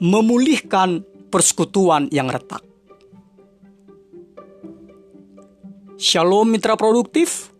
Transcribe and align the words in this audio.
memulihkan 0.00 1.04
persekutuan 1.28 2.08
yang 2.08 2.32
retak. 2.32 2.64
Shalom 6.00 6.48
mitra 6.48 6.74
produktif. 6.74 7.52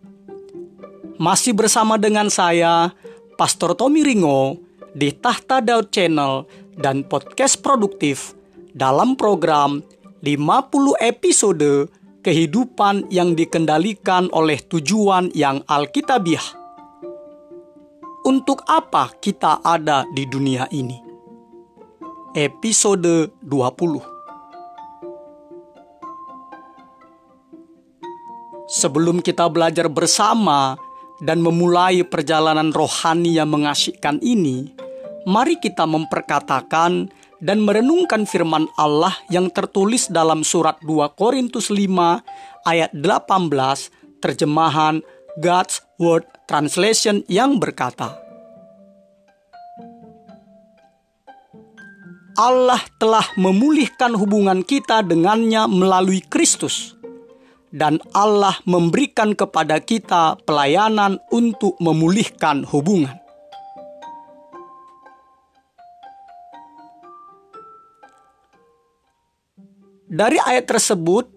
Masih 1.21 1.53
bersama 1.53 2.01
dengan 2.01 2.33
saya, 2.33 2.97
Pastor 3.37 3.77
Tommy 3.77 4.01
Ringo, 4.01 4.57
di 4.97 5.13
Tahta 5.13 5.61
Daud 5.61 5.93
Channel 5.93 6.49
dan 6.81 7.05
Podcast 7.05 7.61
Produktif 7.61 8.33
dalam 8.73 9.21
program 9.21 9.85
50 10.25 10.97
episode 10.97 11.93
kehidupan 12.25 13.13
yang 13.13 13.37
dikendalikan 13.37 14.33
oleh 14.33 14.57
tujuan 14.65 15.29
yang 15.37 15.61
alkitabiah. 15.69 16.57
Untuk 18.25 18.65
apa 18.65 19.13
kita 19.21 19.61
ada 19.61 20.09
di 20.17 20.25
dunia 20.25 20.65
ini? 20.73 21.10
Episode 22.31 23.35
20 23.43 23.51
Sebelum 28.71 29.19
kita 29.19 29.51
belajar 29.51 29.91
bersama 29.91 30.79
dan 31.19 31.43
memulai 31.43 32.07
perjalanan 32.07 32.71
rohani 32.71 33.35
yang 33.35 33.51
mengasyikkan 33.51 34.23
ini, 34.23 34.71
mari 35.27 35.59
kita 35.59 35.83
memperkatakan 35.91 37.11
dan 37.43 37.67
merenungkan 37.67 38.23
firman 38.23 38.71
Allah 38.79 39.19
yang 39.27 39.51
tertulis 39.51 40.07
dalam 40.07 40.47
surat 40.47 40.79
2 40.87 41.11
Korintus 41.19 41.67
5 41.67 41.83
ayat 42.63 42.95
18 42.95 44.23
terjemahan 44.23 45.03
God's 45.43 45.83
Word 45.99 46.31
Translation 46.47 47.27
yang 47.27 47.59
berkata, 47.59 48.30
Allah 52.41 52.81
telah 52.97 53.37
memulihkan 53.37 54.17
hubungan 54.17 54.65
kita 54.65 55.05
dengannya 55.05 55.69
melalui 55.69 56.25
Kristus 56.25 56.97
dan 57.69 58.01
Allah 58.17 58.57
memberikan 58.65 59.37
kepada 59.37 59.77
kita 59.77 60.41
pelayanan 60.49 61.21
untuk 61.29 61.77
memulihkan 61.85 62.65
hubungan. 62.65 63.21
Dari 70.09 70.41
ayat 70.41 70.65
tersebut, 70.65 71.29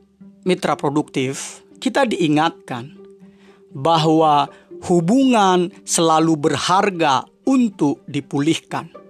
mitra 0.48 0.80
produktif, 0.80 1.68
kita 1.84 2.08
diingatkan 2.08 2.96
bahwa 3.76 4.48
hubungan 4.88 5.68
selalu 5.84 6.48
berharga 6.48 7.28
untuk 7.44 8.00
dipulihkan. 8.08 9.03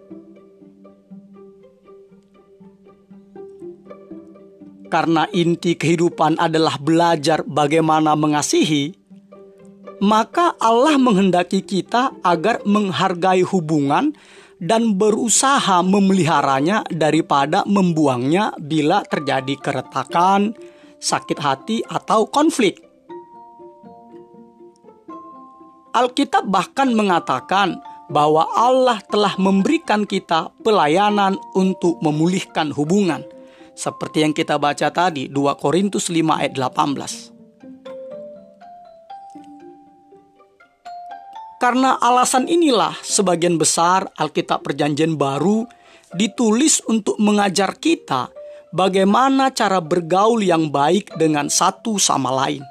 Karena 4.93 5.25
inti 5.33 5.73
kehidupan 5.73 6.37
adalah 6.37 6.77
belajar 6.77 7.41
bagaimana 7.49 8.13
mengasihi, 8.13 8.93
maka 10.05 10.53
Allah 10.61 11.01
menghendaki 11.01 11.65
kita 11.65 12.13
agar 12.21 12.61
menghargai 12.61 13.41
hubungan 13.41 14.13
dan 14.61 14.93
berusaha 14.93 15.81
memeliharanya 15.81 16.85
daripada 16.93 17.65
membuangnya 17.65 18.53
bila 18.61 19.01
terjadi 19.09 19.57
keretakan, 19.57 20.53
sakit 21.01 21.39
hati, 21.41 21.81
atau 21.89 22.29
konflik. 22.29 22.77
Alkitab 25.97 26.45
bahkan 26.45 26.93
mengatakan 26.93 27.81
bahwa 28.13 28.45
Allah 28.53 29.01
telah 29.09 29.33
memberikan 29.41 30.05
kita 30.05 30.53
pelayanan 30.61 31.33
untuk 31.57 31.97
memulihkan 32.05 32.69
hubungan 32.69 33.32
seperti 33.73 34.21
yang 34.21 34.33
kita 34.33 34.61
baca 34.61 34.89
tadi 34.93 35.27
2 35.29 35.61
Korintus 35.61 36.09
5 36.09 36.39
ayat 36.39 36.53
18. 36.53 37.33
Karena 41.57 41.95
alasan 41.95 42.51
inilah 42.51 42.91
sebagian 42.99 43.55
besar 43.55 44.11
Alkitab 44.19 44.67
Perjanjian 44.67 45.15
Baru 45.15 45.63
ditulis 46.11 46.83
untuk 46.91 47.15
mengajar 47.23 47.79
kita 47.79 48.27
bagaimana 48.75 49.47
cara 49.55 49.79
bergaul 49.79 50.43
yang 50.43 50.67
baik 50.67 51.15
dengan 51.15 51.47
satu 51.47 51.95
sama 51.95 52.35
lain. 52.35 52.61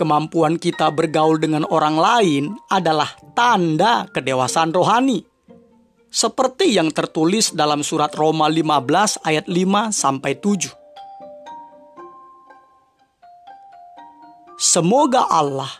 Kemampuan 0.00 0.56
kita 0.56 0.88
bergaul 0.88 1.36
dengan 1.36 1.68
orang 1.68 2.00
lain 2.00 2.44
adalah 2.72 3.12
tanda 3.36 4.08
kedewasaan 4.08 4.72
rohani 4.72 5.29
seperti 6.10 6.74
yang 6.74 6.90
tertulis 6.90 7.54
dalam 7.54 7.86
surat 7.86 8.10
Roma 8.18 8.50
15 8.50 9.22
ayat 9.22 9.46
5 9.46 9.94
sampai 9.94 10.34
7. 10.36 10.74
Semoga 14.60 15.24
Allah 15.30 15.70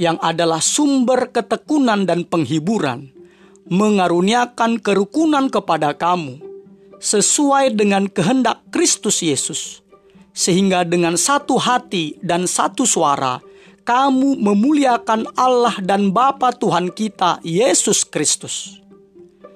yang 0.00 0.16
adalah 0.22 0.62
sumber 0.62 1.28
ketekunan 1.28 2.08
dan 2.08 2.24
penghiburan 2.24 3.12
mengaruniakan 3.68 4.80
kerukunan 4.80 5.52
kepada 5.52 5.92
kamu 5.92 6.40
sesuai 7.02 7.76
dengan 7.76 8.08
kehendak 8.08 8.64
Kristus 8.72 9.20
Yesus 9.20 9.84
sehingga 10.32 10.82
dengan 10.88 11.20
satu 11.20 11.60
hati 11.60 12.16
dan 12.24 12.48
satu 12.48 12.88
suara 12.88 13.38
kamu 13.84 14.40
memuliakan 14.40 15.28
Allah 15.36 15.76
dan 15.84 16.08
Bapa 16.08 16.56
Tuhan 16.56 16.88
kita 16.88 17.44
Yesus 17.44 18.08
Kristus. 18.08 18.83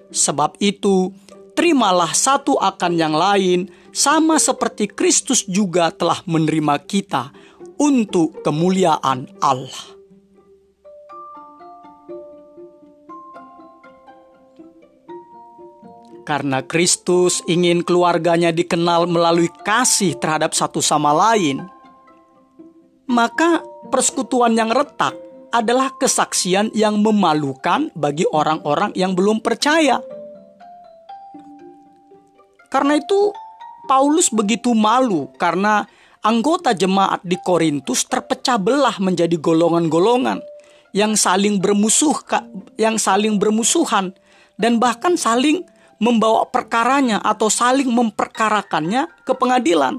Sebab 0.08 0.56
itu, 0.62 1.12
terimalah 1.52 2.14
satu 2.16 2.56
akan 2.56 2.92
yang 2.96 3.12
lain, 3.12 3.68
sama 3.92 4.38
seperti 4.38 4.88
Kristus 4.88 5.44
juga 5.44 5.92
telah 5.92 6.22
menerima 6.24 6.80
kita 6.86 7.34
untuk 7.76 8.40
kemuliaan 8.40 9.28
Allah. 9.42 9.98
Karena 16.28 16.60
Kristus 16.60 17.40
ingin 17.48 17.80
keluarganya 17.80 18.52
dikenal 18.52 19.08
melalui 19.08 19.48
kasih 19.64 20.12
terhadap 20.20 20.52
satu 20.52 20.84
sama 20.84 21.08
lain, 21.16 21.64
maka 23.08 23.64
persekutuan 23.88 24.52
yang 24.52 24.68
retak 24.68 25.16
adalah 25.48 25.92
kesaksian 25.96 26.72
yang 26.76 27.00
memalukan 27.00 27.88
bagi 27.96 28.28
orang-orang 28.28 28.92
yang 28.92 29.16
belum 29.16 29.40
percaya. 29.40 30.00
Karena 32.68 33.00
itu, 33.00 33.32
Paulus 33.88 34.28
begitu 34.28 34.76
malu 34.76 35.32
karena 35.40 35.88
anggota 36.20 36.76
jemaat 36.76 37.24
di 37.24 37.40
Korintus 37.40 38.04
terpecah 38.04 38.60
belah 38.60 39.00
menjadi 39.00 39.40
golongan-golongan 39.40 40.44
yang 40.92 41.16
saling 41.16 41.56
bermusuh 41.56 42.20
yang 42.76 43.00
saling 43.00 43.40
bermusuhan 43.40 44.12
dan 44.60 44.76
bahkan 44.76 45.16
saling 45.16 45.64
membawa 45.96 46.44
perkaranya 46.46 47.18
atau 47.24 47.48
saling 47.48 47.88
memperkarakannya 47.88 49.08
ke 49.24 49.32
pengadilan. 49.32 49.96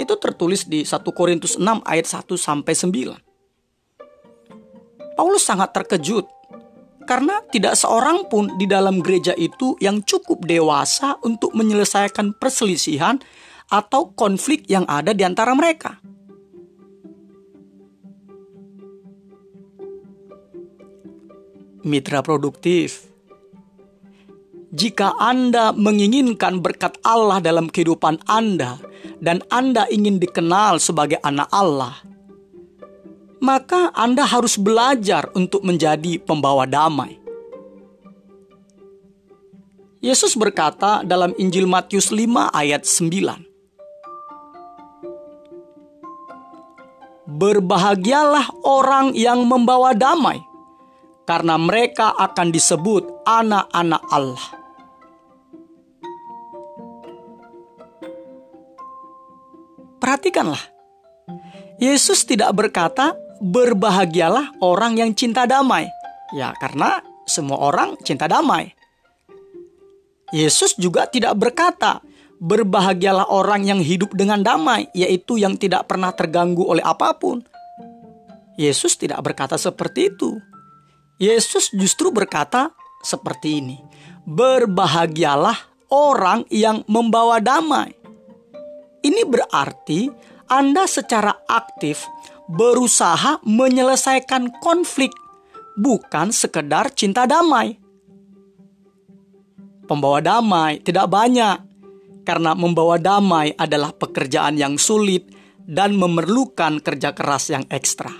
Itu 0.00 0.16
tertulis 0.16 0.64
di 0.64 0.86
1 0.86 1.04
Korintus 1.12 1.60
6 1.60 1.84
ayat 1.84 2.06
1 2.06 2.24
sampai 2.38 2.72
9. 2.72 3.27
Paulus 5.18 5.42
sangat 5.42 5.74
terkejut 5.74 6.30
karena 7.02 7.42
tidak 7.50 7.74
seorang 7.74 8.30
pun 8.30 8.54
di 8.54 8.70
dalam 8.70 9.02
gereja 9.02 9.34
itu 9.34 9.74
yang 9.82 10.06
cukup 10.06 10.46
dewasa 10.46 11.18
untuk 11.26 11.58
menyelesaikan 11.58 12.38
perselisihan 12.38 13.18
atau 13.66 14.14
konflik 14.14 14.70
yang 14.70 14.86
ada 14.86 15.10
di 15.10 15.26
antara 15.26 15.58
mereka. 15.58 15.98
Mitra 21.82 22.22
produktif, 22.22 23.08
jika 24.70 25.16
Anda 25.18 25.72
menginginkan 25.72 26.62
berkat 26.62 27.00
Allah 27.02 27.42
dalam 27.42 27.72
kehidupan 27.72 28.22
Anda 28.28 28.76
dan 29.18 29.42
Anda 29.48 29.88
ingin 29.88 30.20
dikenal 30.20 30.78
sebagai 30.78 31.18
anak 31.24 31.48
Allah, 31.48 31.96
maka 33.38 33.90
Anda 33.94 34.26
harus 34.26 34.58
belajar 34.58 35.30
untuk 35.34 35.62
menjadi 35.62 36.18
pembawa 36.22 36.66
damai. 36.66 37.18
Yesus 39.98 40.38
berkata 40.38 41.02
dalam 41.02 41.34
Injil 41.42 41.66
Matius 41.66 42.14
5 42.14 42.54
ayat 42.54 42.86
9. 42.86 43.42
Berbahagialah 47.28 48.62
orang 48.62 49.12
yang 49.18 49.42
membawa 49.44 49.92
damai, 49.92 50.38
karena 51.26 51.58
mereka 51.58 52.14
akan 52.14 52.54
disebut 52.54 53.04
anak-anak 53.26 54.02
Allah. 54.08 54.46
Perhatikanlah, 59.98 60.62
Yesus 61.82 62.22
tidak 62.22 62.54
berkata 62.54 63.18
berbahagialah 63.38 64.58
orang 64.62 64.98
yang 64.98 65.10
cinta 65.14 65.46
damai. 65.46 65.86
Ya, 66.34 66.52
karena 66.58 67.00
semua 67.24 67.58
orang 67.60 67.96
cinta 68.04 68.28
damai. 68.28 68.74
Yesus 70.28 70.76
juga 70.76 71.08
tidak 71.08 71.40
berkata, 71.40 72.04
"Berbahagialah 72.36 73.32
orang 73.32 73.64
yang 73.64 73.80
hidup 73.80 74.12
dengan 74.12 74.44
damai," 74.44 74.92
yaitu 74.92 75.40
yang 75.40 75.56
tidak 75.56 75.88
pernah 75.88 76.12
terganggu 76.12 76.68
oleh 76.68 76.84
apa 76.84 77.16
pun. 77.16 77.40
Yesus 78.60 78.98
tidak 78.98 79.24
berkata 79.24 79.56
seperti 79.56 80.12
itu. 80.12 80.36
Yesus 81.16 81.72
justru 81.72 82.12
berkata 82.12 82.74
seperti 83.00 83.64
ini: 83.64 83.78
"Berbahagialah 84.28 85.88
orang 85.88 86.44
yang 86.52 86.84
membawa 86.90 87.40
damai." 87.40 87.96
Ini 89.00 89.24
berarti 89.24 90.10
Anda 90.50 90.84
secara 90.90 91.32
aktif 91.46 92.04
berusaha 92.48 93.44
menyelesaikan 93.44 94.60
konflik, 94.64 95.12
bukan 95.76 96.32
sekedar 96.32 96.90
cinta 96.96 97.28
damai 97.28 97.76
pembawa 99.88 100.20
damai 100.20 100.84
tidak 100.84 101.08
banyak, 101.08 101.56
karena 102.28 102.52
membawa 102.52 103.00
damai 103.00 103.56
adalah 103.56 103.96
pekerjaan 103.96 104.60
yang 104.60 104.76
sulit 104.76 105.24
dan 105.64 105.96
memerlukan 105.96 106.84
kerja 106.84 107.16
keras 107.16 107.48
yang 107.48 107.64
ekstra. 107.72 108.12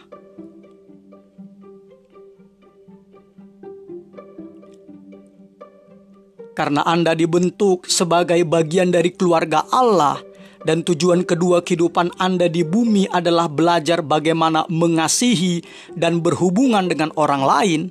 Karena 6.56 6.82
Anda 6.82 7.14
dibentuk 7.14 7.86
sebagai 7.86 8.42
bagian 8.42 8.90
dari 8.90 9.14
keluarga 9.14 9.62
Allah, 9.70 10.18
dan 10.66 10.82
tujuan 10.82 11.22
kedua 11.22 11.62
kehidupan 11.62 12.16
Anda 12.18 12.50
di 12.50 12.66
bumi 12.66 13.06
adalah 13.10 13.46
belajar 13.46 14.02
bagaimana 14.02 14.66
mengasihi 14.66 15.62
dan 15.94 16.18
berhubungan 16.24 16.90
dengan 16.90 17.14
orang 17.14 17.42
lain, 17.44 17.82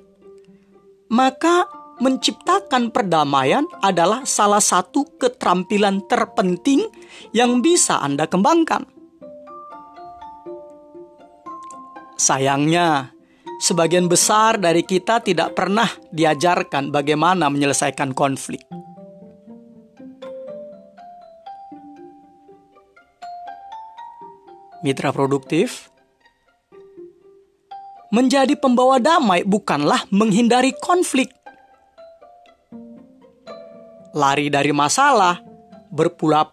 maka 1.07 1.67
menciptakan 1.97 2.93
perdamaian 2.93 3.65
adalah 3.81 4.23
salah 4.27 4.61
satu 4.61 5.17
keterampilan 5.17 6.05
terpenting 6.05 6.85
yang 7.33 7.63
bisa 7.63 7.97
Anda 8.03 8.29
kembangkan. 8.29 8.85
Sayangnya, 12.17 13.13
sebagian 13.61 14.09
besar 14.09 14.57
dari 14.57 14.81
kita 14.81 15.21
tidak 15.21 15.53
pernah 15.53 15.85
diajarkan 16.09 16.89
bagaimana 16.89 17.49
menyelesaikan 17.49 18.17
konflik. 18.17 18.65
Mitra 24.87 25.11
produktif 25.11 25.91
menjadi 28.07 28.55
pembawa 28.55 29.03
damai 29.03 29.43
bukanlah 29.43 30.07
menghindari 30.15 30.71
konflik 30.79 31.35
lari 34.17 34.49
dari 34.49 34.73
masalah, 34.73 35.37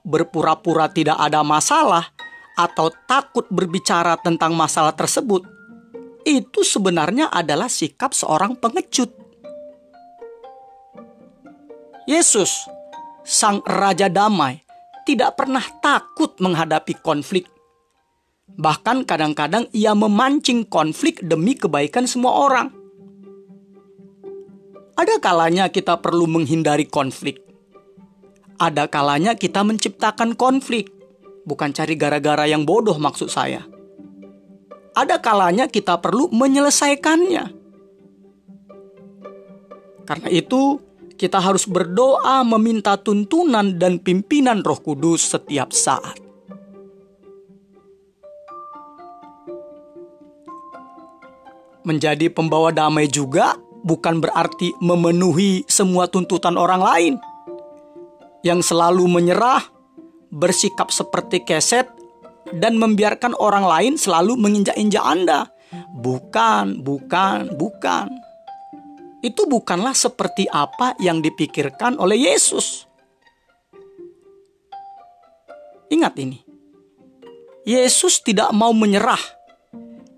berpura-pura 0.05 0.93
tidak 0.93 1.17
ada 1.17 1.41
masalah, 1.41 2.13
atau 2.55 2.93
takut 3.09 3.49
berbicara 3.49 4.21
tentang 4.21 4.53
masalah 4.53 4.93
tersebut, 4.93 5.43
itu 6.29 6.61
sebenarnya 6.61 7.33
adalah 7.33 7.73
sikap 7.73 8.13
seorang 8.13 8.53
pengecut. 8.61 9.09
Yesus, 12.05 12.69
Sang 13.25 13.65
Raja 13.65 14.13
Damai, 14.13 14.61
tidak 15.09 15.41
pernah 15.41 15.65
takut 15.81 16.37
menghadapi 16.37 17.01
konflik. 17.01 17.49
Bahkan 18.53 19.09
kadang-kadang 19.09 19.67
ia 19.73 19.97
memancing 19.97 20.69
konflik 20.69 21.25
demi 21.25 21.57
kebaikan 21.57 22.05
semua 22.05 22.45
orang. 22.45 22.69
Ada 24.95 25.19
kalanya 25.19 25.73
kita 25.73 25.99
perlu 25.99 26.31
menghindari 26.31 26.87
konflik 26.87 27.45
ada 28.59 28.87
kalanya 28.87 29.35
kita 29.35 29.67
menciptakan 29.67 30.39
konflik, 30.39 30.91
bukan 31.43 31.75
cari 31.75 31.99
gara-gara 31.99 32.47
yang 32.47 32.63
bodoh 32.63 32.97
maksud 32.97 33.27
saya. 33.27 33.67
Ada 34.95 35.19
kalanya 35.19 35.67
kita 35.67 35.99
perlu 35.99 36.31
menyelesaikannya. 36.31 37.45
Karena 40.07 40.29
itu, 40.31 40.79
kita 41.19 41.43
harus 41.43 41.67
berdoa 41.67 42.47
meminta 42.47 42.95
tuntunan 42.95 43.75
dan 43.75 43.99
pimpinan 43.99 44.63
Roh 44.63 44.79
Kudus 44.79 45.35
setiap 45.35 45.75
saat. 45.75 46.24
Menjadi 51.85 52.33
pembawa 52.33 52.73
damai 52.73 53.07
juga 53.13 53.61
bukan 53.85 54.19
berarti 54.25 54.73
memenuhi 54.81 55.69
semua 55.69 56.09
tuntutan 56.09 56.57
orang 56.57 56.81
lain 56.81 57.15
yang 58.45 58.61
selalu 58.61 59.09
menyerah, 59.09 59.61
bersikap 60.33 60.93
seperti 60.93 61.45
keset, 61.45 61.89
dan 62.53 62.77
membiarkan 62.77 63.33
orang 63.41 63.65
lain 63.65 63.95
selalu 63.97 64.37
menginjak-injak 64.37 65.01
Anda. 65.01 65.49
Bukan, 65.97 66.85
bukan, 66.85 67.57
bukan. 67.57 68.07
Itu 69.25 69.49
bukanlah 69.49 69.97
seperti 69.97 70.45
apa 70.53 70.93
yang 71.01 71.25
dipikirkan 71.25 71.97
oleh 71.97 72.29
Yesus. 72.29 72.85
Ingat 75.89 76.15
ini. 76.21 76.45
Yesus 77.65 78.21
tidak 78.21 78.53
mau 78.53 78.77
menyerah. 78.77 79.21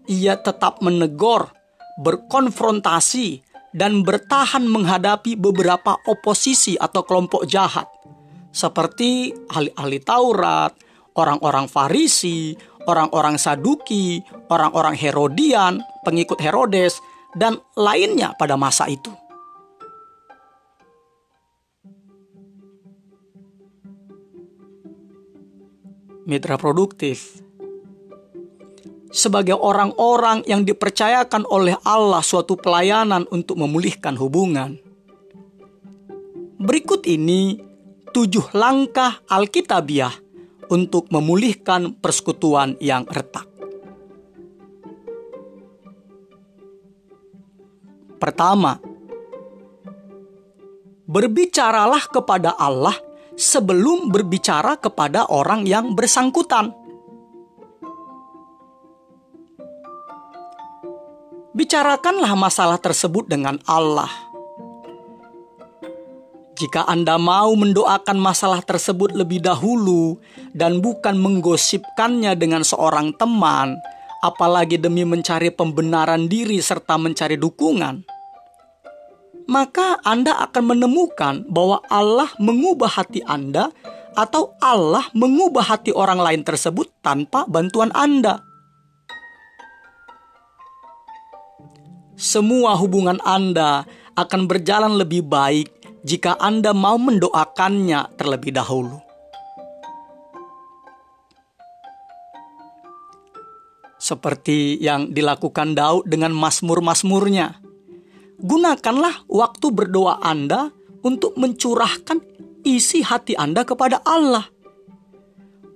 Ia 0.07 0.39
tetap 0.39 0.79
menegur, 0.83 1.51
berkonfrontasi, 1.99 3.43
dan 3.77 4.01
bertahan 4.07 4.65
menghadapi 4.65 5.37
beberapa 5.37 6.01
oposisi 6.09 6.81
atau 6.81 7.05
kelompok 7.05 7.45
jahat 7.45 7.85
seperti 8.57 9.37
ahli-ahli 9.53 10.01
Taurat, 10.01 10.73
orang-orang 11.13 11.69
Farisi, 11.69 12.57
orang-orang 12.89 13.37
Saduki, 13.37 14.25
orang-orang 14.49 14.97
Herodian, 14.97 15.85
pengikut 16.09 16.41
Herodes, 16.41 16.97
dan 17.37 17.61
lainnya 17.77 18.33
pada 18.41 18.57
masa 18.57 18.89
itu. 18.89 19.13
Mitra 26.27 26.59
produktif 26.59 27.46
sebagai 29.11 29.55
orang-orang 29.55 30.43
yang 30.47 30.67
dipercayakan 30.67 31.47
oleh 31.47 31.79
Allah 31.87 32.23
suatu 32.23 32.59
pelayanan 32.59 33.27
untuk 33.31 33.59
memulihkan 33.59 34.19
hubungan. 34.19 34.79
Berikut 36.57 37.05
ini 37.05 37.61
tujuh 38.11 38.57
langkah 38.57 39.21
Alkitabiah 39.29 40.13
untuk 40.73 41.13
memulihkan 41.13 41.95
persekutuan 42.01 42.75
yang 42.83 43.07
retak. 43.07 43.47
Pertama, 48.17 48.81
berbicaralah 51.07 52.09
kepada 52.09 52.57
Allah 52.57 52.97
sebelum 53.37 54.09
berbicara 54.09 54.81
kepada 54.81 55.29
orang 55.29 55.69
yang 55.69 55.93
bersangkutan. 55.93 56.73
Bicarakanlah 61.57 62.37
masalah 62.37 62.77
tersebut 62.77 63.33
dengan 63.33 63.57
Allah 63.65 64.27
jika 66.57 66.89
Anda 66.89 67.21
mau 67.21 67.53
mendoakan 67.53 68.17
masalah 68.17 68.65
tersebut 68.65 69.13
lebih 69.13 69.45
dahulu 69.45 70.17
dan 70.57 70.81
bukan 70.81 71.13
menggosipkannya 71.21 72.33
dengan 72.33 72.65
seorang 72.65 73.13
teman, 73.21 73.77
apalagi 74.25 74.81
demi 74.81 75.05
mencari 75.05 75.53
pembenaran 75.53 76.33
diri 76.33 76.57
serta 76.65 76.97
mencari 76.97 77.37
dukungan, 77.37 78.01
maka 79.53 80.01
Anda 80.01 80.49
akan 80.49 80.65
menemukan 80.65 81.45
bahwa 81.45 81.85
Allah 81.93 82.33
mengubah 82.41 83.05
hati 83.05 83.21
Anda 83.29 83.69
atau 84.17 84.57
Allah 84.65 85.05
mengubah 85.13 85.77
hati 85.77 85.93
orang 85.93 86.25
lain 86.25 86.41
tersebut 86.41 86.89
tanpa 87.05 87.45
bantuan 87.45 87.93
Anda. 87.93 88.46
Semua 92.17 92.73
hubungan 92.81 93.21
Anda 93.29 93.85
akan 94.17 94.49
berjalan 94.49 94.97
lebih 94.97 95.29
baik 95.29 96.01
jika 96.01 96.41
Anda 96.41 96.73
mau 96.73 96.97
mendoakannya 96.97 98.17
terlebih 98.17 98.57
dahulu. 98.57 99.05
Seperti 104.01 104.81
yang 104.81 105.13
dilakukan 105.13 105.77
Daud 105.77 106.09
dengan 106.09 106.33
mazmur-mazmurnya. 106.33 107.61
Gunakanlah 108.41 109.29
waktu 109.29 109.67
berdoa 109.77 110.17
Anda 110.25 110.73
untuk 111.05 111.37
mencurahkan 111.37 112.25
isi 112.65 113.05
hati 113.05 113.37
Anda 113.37 113.69
kepada 113.69 114.01
Allah. 114.09 114.56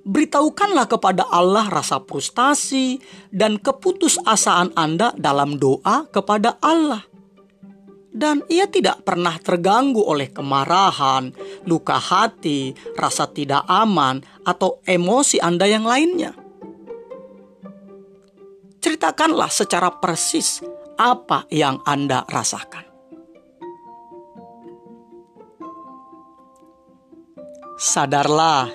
Beritahukanlah 0.01 0.89
kepada 0.89 1.29
Allah 1.29 1.69
rasa 1.69 2.01
frustasi 2.01 2.99
dan 3.29 3.61
keputusasaan 3.61 4.73
Anda 4.73 5.13
dalam 5.17 5.61
doa 5.61 6.09
kepada 6.09 6.57
Allah 6.65 7.05
dan 8.11 8.43
ia 8.51 8.67
tidak 8.67 9.07
pernah 9.07 9.39
terganggu 9.39 10.03
oleh 10.03 10.35
kemarahan, 10.35 11.31
luka 11.63 11.95
hati, 11.95 12.75
rasa 12.99 13.31
tidak 13.31 13.63
aman, 13.71 14.19
atau 14.43 14.83
emosi 14.83 15.39
Anda 15.39 15.71
yang 15.71 15.87
lainnya. 15.87 16.35
Ceritakanlah 18.83 19.51
secara 19.53 19.95
persis 20.03 20.59
apa 20.99 21.47
yang 21.55 21.79
Anda 21.87 22.27
rasakan. 22.27 22.91
Sadarlah, 27.81 28.69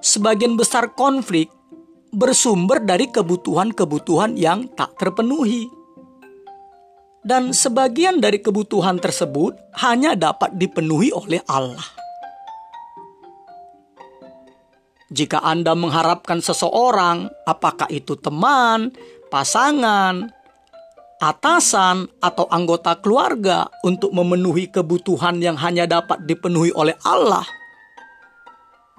sebagian 0.00 0.56
besar 0.56 0.92
konflik 0.96 1.52
bersumber 2.10 2.82
dari 2.82 3.06
kebutuhan-kebutuhan 3.08 4.34
yang 4.34 4.66
tak 4.74 4.98
terpenuhi 4.98 5.70
dan 7.20 7.52
sebagian 7.52 8.18
dari 8.18 8.40
kebutuhan 8.40 8.96
tersebut 8.96 9.56
hanya 9.84 10.16
dapat 10.16 10.56
dipenuhi 10.56 11.12
oleh 11.12 11.44
Allah. 11.44 11.84
Jika 15.10 15.42
Anda 15.42 15.74
mengharapkan 15.74 16.38
seseorang, 16.38 17.28
apakah 17.42 17.90
itu 17.90 18.14
teman, 18.14 18.94
pasangan, 19.26 20.30
atasan, 21.18 22.06
atau 22.22 22.46
anggota 22.46 22.94
keluarga, 23.02 23.66
untuk 23.82 24.14
memenuhi 24.14 24.70
kebutuhan 24.70 25.42
yang 25.42 25.58
hanya 25.58 25.90
dapat 25.90 26.22
dipenuhi 26.30 26.70
oleh 26.78 26.94
Allah, 27.02 27.42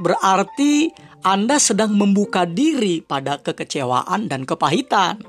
berarti 0.01 0.89
Anda 1.21 1.61
sedang 1.61 1.93
membuka 1.93 2.49
diri 2.49 3.05
pada 3.05 3.37
kekecewaan 3.37 4.25
dan 4.25 4.43
kepahitan 4.43 5.21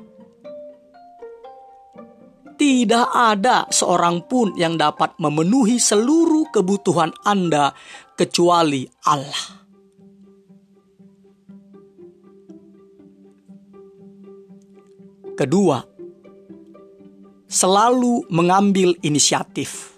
tidak 2.62 3.10
ada 3.10 3.66
seorang 3.74 4.22
pun 4.30 4.54
yang 4.54 4.78
dapat 4.78 5.18
memenuhi 5.18 5.82
seluruh 5.82 6.46
kebutuhan 6.54 7.10
Anda 7.26 7.74
kecuali 8.14 8.86
Allah. 9.02 9.60
Kedua, 15.34 15.82
selalu 17.50 18.30
mengambil 18.30 18.94
inisiatif. 19.02 19.91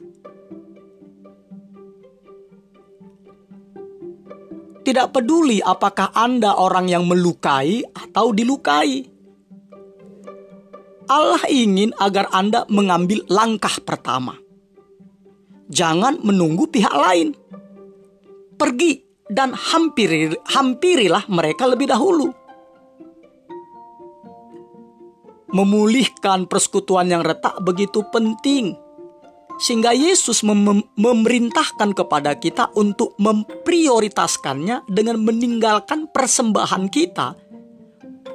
Tidak 4.84 5.08
peduli 5.10 5.64
apakah 5.64 6.12
Anda 6.12 6.60
orang 6.60 6.92
yang 6.92 7.08
melukai 7.08 7.80
atau 7.88 8.36
dilukai 8.36 9.14
Allah 11.04 11.44
ingin 11.52 11.92
agar 12.00 12.32
Anda 12.32 12.64
mengambil 12.72 13.28
langkah 13.28 13.76
pertama. 13.84 14.40
Jangan 15.68 16.20
menunggu 16.24 16.68
pihak 16.68 16.92
lain. 16.92 17.36
Pergi 18.56 19.04
dan 19.28 19.52
hampiri, 19.52 20.32
hampirilah 20.48 21.28
mereka 21.28 21.68
lebih 21.68 21.92
dahulu. 21.92 22.32
Memulihkan 25.54 26.48
persekutuan 26.48 27.12
yang 27.12 27.22
retak 27.22 27.60
begitu 27.62 28.02
penting. 28.08 28.74
Sehingga 29.64 29.96
Yesus 29.96 30.44
mem 30.44 30.84
memerintahkan 30.92 31.96
kepada 31.96 32.36
kita 32.36 32.68
untuk 32.76 33.16
memprioritaskannya 33.16 34.84
dengan 34.92 35.16
meninggalkan 35.24 36.04
persembahan 36.12 36.92
kita 36.92 37.32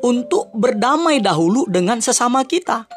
untuk 0.02 0.50
berdamai 0.58 1.22
dahulu 1.22 1.70
dengan 1.70 2.02
sesama 2.02 2.42
kita. 2.50 2.90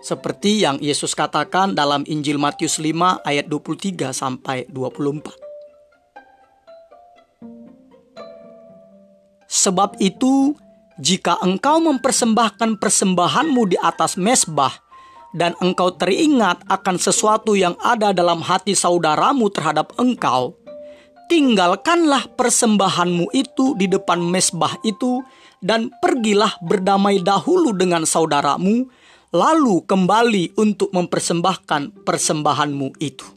Seperti 0.00 0.62
yang 0.62 0.78
Yesus 0.78 1.18
katakan 1.18 1.74
dalam 1.74 2.06
Injil 2.06 2.38
Matius 2.38 2.78
5 2.78 3.26
ayat 3.26 3.50
23 3.50 4.14
sampai 4.14 4.70
24. 4.70 5.50
Sebab 9.50 9.98
itu, 9.98 10.54
jika 10.96 11.42
engkau 11.42 11.82
mempersembahkan 11.82 12.78
persembahanmu 12.78 13.74
di 13.74 13.76
atas 13.82 14.14
mesbah 14.14 14.89
dan 15.30 15.54
engkau 15.62 15.94
teringat 15.94 16.66
akan 16.66 16.96
sesuatu 16.98 17.54
yang 17.54 17.78
ada 17.78 18.10
dalam 18.10 18.42
hati 18.42 18.74
saudaramu 18.74 19.46
terhadap 19.50 19.94
engkau, 19.98 20.58
tinggalkanlah 21.30 22.26
persembahanmu 22.34 23.30
itu 23.30 23.78
di 23.78 23.86
depan 23.86 24.18
mesbah 24.18 24.74
itu, 24.82 25.22
dan 25.62 25.92
pergilah 26.02 26.56
berdamai 26.64 27.22
dahulu 27.22 27.70
dengan 27.76 28.02
saudaramu, 28.02 28.88
lalu 29.30 29.84
kembali 29.86 30.58
untuk 30.58 30.90
mempersembahkan 30.90 32.02
persembahanmu 32.02 32.98
itu. 32.98 33.28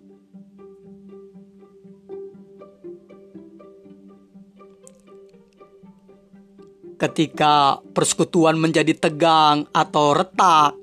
Ketika 6.98 7.84
persekutuan 7.92 8.56
menjadi 8.56 8.96
tegang 8.96 9.68
atau 9.76 10.16
retak, 10.16 10.80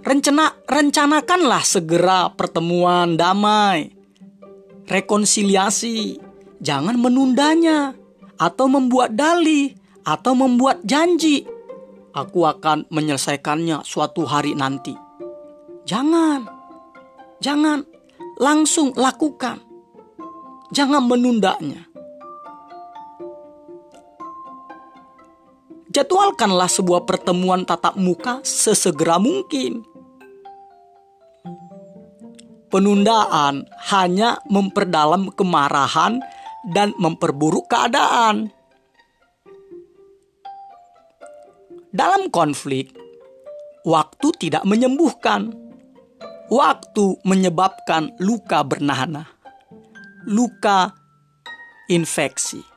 rencana 0.00 0.56
rencanakanlah 0.64 1.62
segera 1.64 2.32
pertemuan 2.32 3.14
damai 3.16 4.00
rekonsiliasi. 4.90 6.18
Jangan 6.60 6.98
menundanya 7.00 7.96
atau 8.36 8.68
membuat 8.68 9.16
dalih 9.16 9.72
atau 10.04 10.36
membuat 10.36 10.82
janji. 10.84 11.46
Aku 12.10 12.44
akan 12.44 12.90
menyelesaikannya 12.90 13.86
suatu 13.86 14.26
hari 14.26 14.52
nanti. 14.52 14.92
Jangan. 15.88 16.44
Jangan 17.40 17.86
langsung 18.36 18.92
lakukan. 18.92 19.62
Jangan 20.74 21.06
menundanya. 21.06 21.88
Jadwalkanlah 25.90 26.70
sebuah 26.70 27.02
pertemuan 27.02 27.66
tatap 27.66 27.98
muka 27.98 28.38
sesegera 28.46 29.18
mungkin 29.18 29.82
penundaan 32.70 33.66
hanya 33.90 34.38
memperdalam 34.46 35.34
kemarahan 35.34 36.22
dan 36.70 36.94
memperburuk 36.96 37.66
keadaan. 37.66 38.54
Dalam 41.90 42.30
konflik, 42.30 42.94
waktu 43.82 44.28
tidak 44.38 44.62
menyembuhkan. 44.62 45.50
Waktu 46.50 47.22
menyebabkan 47.22 48.10
luka 48.18 48.66
bernanah, 48.66 49.22
luka 50.26 50.90
infeksi. 51.86 52.69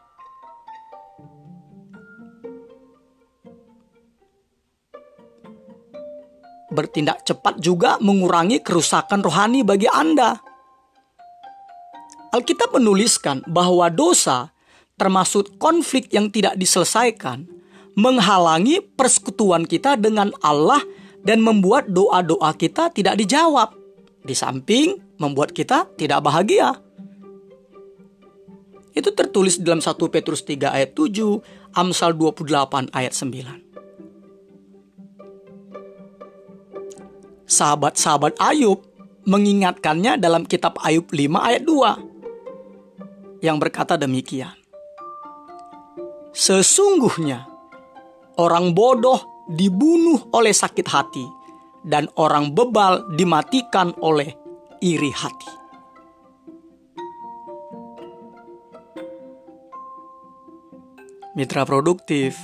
Bertindak 6.74 7.22
cepat 7.22 7.62
juga 7.62 8.02
mengurangi 8.02 8.60
kerusakan 8.66 9.22
rohani 9.22 9.62
bagi 9.62 9.86
Anda. 9.86 10.36
Alkitab 12.34 12.74
menuliskan 12.74 13.46
bahwa 13.46 13.94
dosa, 13.94 14.50
termasuk 14.98 15.62
konflik 15.62 16.10
yang 16.10 16.34
tidak 16.34 16.58
diselesaikan, 16.58 17.46
menghalangi 17.94 18.82
persekutuan 18.82 19.70
kita 19.70 19.94
dengan 20.02 20.34
Allah 20.42 20.82
dan 21.22 21.46
membuat 21.46 21.94
doa-doa 21.94 22.58
kita 22.58 22.90
tidak 22.90 23.22
dijawab. 23.22 23.70
Di 24.26 24.34
samping 24.34 24.98
membuat 25.22 25.54
kita 25.54 25.86
tidak 25.94 26.26
bahagia. 26.26 26.74
Itu 28.94 29.10
tertulis 29.14 29.58
dalam 29.58 29.82
1 29.82 29.94
Petrus 30.10 30.46
3 30.46 30.70
ayat 30.70 30.94
7, 30.94 31.42
Amsal 31.74 32.14
28 32.14 32.94
ayat 32.94 33.14
9. 33.14 33.63
Sahabat-sahabat 37.54 38.42
Ayub 38.42 38.82
mengingatkannya 39.30 40.18
dalam 40.18 40.50
kitab 40.50 40.82
Ayub 40.82 41.06
5 41.14 41.38
ayat 41.38 41.62
2 41.62 43.46
yang 43.46 43.62
berkata 43.62 43.94
demikian. 43.94 44.58
Sesungguhnya 46.34 47.46
orang 48.42 48.74
bodoh 48.74 49.46
dibunuh 49.46 50.34
oleh 50.34 50.50
sakit 50.50 50.88
hati 50.90 51.26
dan 51.86 52.10
orang 52.18 52.56
bebal 52.56 53.06
dimatikan 53.14 53.94
oleh 54.02 54.34
iri 54.82 55.12
hati. 55.14 55.52
Mitra 61.34 61.66
produktif, 61.66 62.38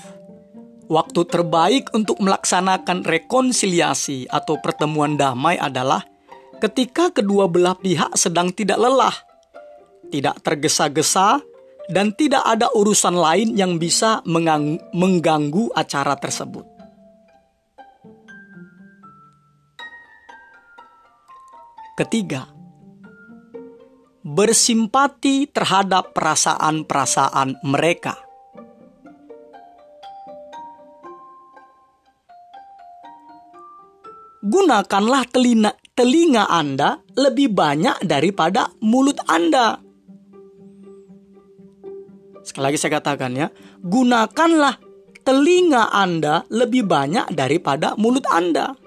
Waktu 0.90 1.22
terbaik 1.30 1.94
untuk 1.94 2.18
melaksanakan 2.18 3.06
rekonsiliasi 3.06 4.26
atau 4.26 4.58
pertemuan 4.58 5.14
damai 5.14 5.54
adalah 5.62 6.02
ketika 6.58 7.14
kedua 7.14 7.46
belah 7.46 7.78
pihak 7.78 8.18
sedang 8.18 8.50
tidak 8.50 8.82
lelah, 8.82 9.14
tidak 10.10 10.42
tergesa-gesa, 10.42 11.46
dan 11.94 12.14
tidak 12.18 12.42
ada 12.42 12.74
urusan 12.74 13.14
lain 13.14 13.54
yang 13.54 13.78
bisa 13.78 14.26
mengganggu 14.94 15.70
acara 15.78 16.18
tersebut. 16.18 16.66
Ketiga, 21.98 22.50
bersimpati 24.26 25.52
terhadap 25.54 26.18
perasaan-perasaan 26.18 27.62
mereka. 27.62 28.29
Gunakanlah 34.40 35.28
telinga, 35.28 35.76
telinga 35.92 36.48
Anda 36.48 37.04
lebih 37.20 37.52
banyak 37.52 38.08
daripada 38.08 38.72
mulut 38.80 39.20
Anda. 39.28 39.80
Sekali 42.44 42.64
lagi 42.72 42.78
saya 42.80 42.98
katakan 43.04 43.36
ya, 43.36 43.52
gunakanlah 43.84 44.80
telinga 45.28 45.92
Anda 45.92 46.48
lebih 46.48 46.88
banyak 46.88 47.36
daripada 47.36 48.00
mulut 48.00 48.24
Anda 48.32 48.80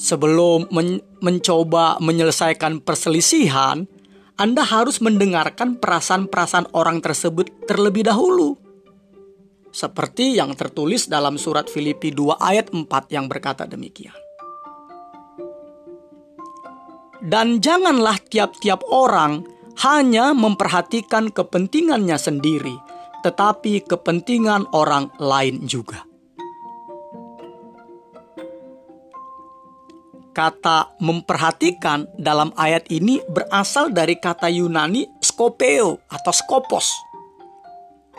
sebelum 0.00 0.72
men 0.72 1.04
mencoba 1.20 2.00
menyelesaikan 2.00 2.80
perselisihan, 2.80 3.84
Anda 4.40 4.64
harus 4.64 5.04
mendengarkan 5.04 5.76
perasaan-perasaan 5.76 6.72
orang 6.72 7.04
tersebut 7.04 7.68
terlebih 7.68 8.08
dahulu. 8.08 8.56
Seperti 9.80 10.36
yang 10.36 10.52
tertulis 10.52 11.08
dalam 11.08 11.40
surat 11.40 11.64
Filipi 11.72 12.12
2 12.12 12.36
ayat 12.36 12.68
4 12.68 12.84
yang 13.16 13.32
berkata 13.32 13.64
demikian. 13.64 14.12
Dan 17.24 17.64
janganlah 17.64 18.20
tiap-tiap 18.20 18.84
orang 18.92 19.40
hanya 19.80 20.36
memperhatikan 20.36 21.32
kepentingannya 21.32 22.20
sendiri, 22.20 22.76
tetapi 23.24 23.88
kepentingan 23.88 24.68
orang 24.76 25.08
lain 25.16 25.64
juga. 25.64 26.04
Kata 30.36 30.92
memperhatikan 31.00 32.04
dalam 32.20 32.52
ayat 32.60 32.84
ini 32.92 33.24
berasal 33.32 33.96
dari 33.96 34.20
kata 34.20 34.52
Yunani 34.52 35.08
skopeo 35.24 36.04
atau 36.04 36.32
skopos. 36.36 36.92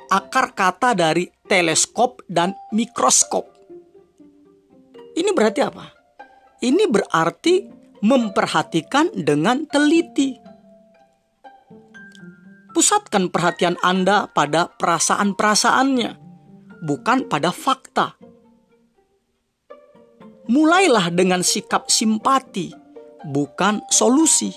Akar 0.10 0.58
kata 0.58 0.98
dari 0.98 1.24
teleskop 1.52 2.24
dan 2.32 2.56
mikroskop. 2.72 3.44
Ini 5.12 5.36
berarti 5.36 5.60
apa? 5.60 5.92
Ini 6.64 6.88
berarti 6.88 7.68
memperhatikan 8.00 9.12
dengan 9.12 9.68
teliti. 9.68 10.40
Pusatkan 12.72 13.28
perhatian 13.28 13.76
Anda 13.84 14.32
pada 14.32 14.72
perasaan-perasaannya, 14.80 16.12
bukan 16.88 17.28
pada 17.28 17.52
fakta 17.52 18.16
mulailah 20.52 21.08
dengan 21.16 21.40
sikap 21.46 21.88
simpati, 21.88 22.76
bukan 23.24 23.80
solusi. 23.88 24.52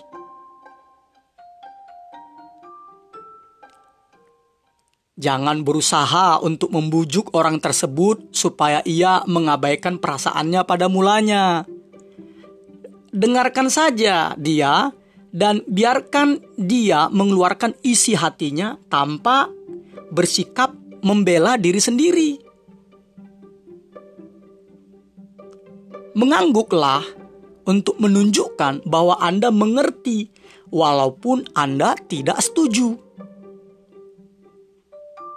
Jangan 5.14 5.62
berusaha 5.62 6.42
untuk 6.42 6.74
membujuk 6.74 7.30
orang 7.38 7.62
tersebut 7.62 8.34
supaya 8.34 8.82
ia 8.82 9.22
mengabaikan 9.30 10.02
perasaannya 10.02 10.66
pada 10.66 10.90
mulanya. 10.90 11.62
Dengarkan 13.14 13.70
saja 13.70 14.34
dia 14.34 14.90
dan 15.30 15.62
biarkan 15.70 16.42
dia 16.58 17.06
mengeluarkan 17.14 17.78
isi 17.86 18.18
hatinya 18.18 18.74
tanpa 18.90 19.46
bersikap 20.10 20.74
membela 21.06 21.54
diri 21.54 21.78
sendiri. 21.78 22.44
mengangguklah 26.14 27.02
untuk 27.66 27.98
menunjukkan 27.98 28.86
bahwa 28.86 29.18
Anda 29.18 29.50
mengerti, 29.50 30.30
walaupun 30.70 31.50
Anda 31.52 31.98
tidak 32.06 32.40
setuju. 32.40 33.03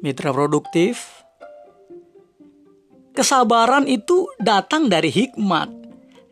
mitra 0.04 0.36
produktif, 0.36 1.24
kesabaran 3.16 3.88
itu 3.88 4.28
datang 4.36 4.92
dari 4.92 5.08
hikmat, 5.08 5.72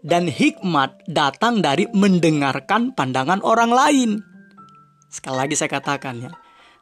dan 0.02 0.26
hikmat 0.30 1.06
datang 1.10 1.62
dari 1.62 1.86
mendengarkan 1.94 2.94
pandangan 2.94 3.42
orang 3.46 3.72
lain. 3.72 4.10
Sekali 5.10 5.38
lagi 5.38 5.56
saya 5.58 5.70
katakan 5.70 6.26
ya, 6.26 6.32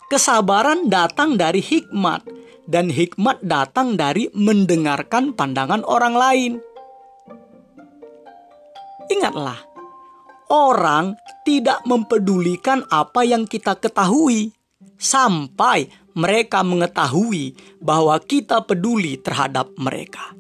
kesabaran 0.07 0.87
datang 0.87 1.35
dari 1.35 1.59
hikmat, 1.59 2.23
dan 2.69 2.93
hikmat 2.93 3.41
datang 3.41 3.97
dari 3.97 4.29
mendengarkan 4.31 5.33
pandangan 5.33 5.81
orang 5.89 6.13
lain. 6.13 6.51
Ingatlah, 9.09 9.57
orang 10.53 11.17
tidak 11.41 11.81
mempedulikan 11.89 12.85
apa 12.93 13.25
yang 13.25 13.49
kita 13.49 13.73
ketahui 13.73 14.53
sampai 15.01 15.89
mereka 16.13 16.61
mengetahui 16.61 17.57
bahwa 17.81 18.13
kita 18.21 18.61
peduli 18.61 19.17
terhadap 19.17 19.73
mereka. 19.81 20.37